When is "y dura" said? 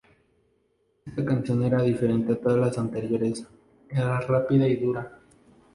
4.67-5.19